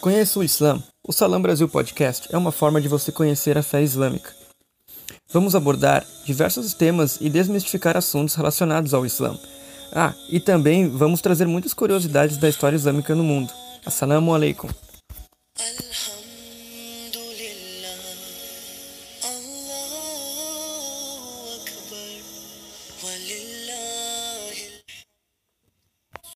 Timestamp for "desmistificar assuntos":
7.28-8.34